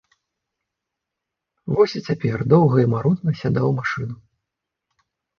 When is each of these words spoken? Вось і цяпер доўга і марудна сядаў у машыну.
Вось 1.79 1.93
і 1.99 2.01
цяпер 2.07 2.39
доўга 2.53 2.77
і 2.85 2.85
марудна 2.93 3.33
сядаў 3.41 3.67
у 3.75 3.75
машыну. 3.81 4.15